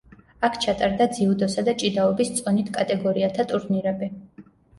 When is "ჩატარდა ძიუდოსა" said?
0.61-1.63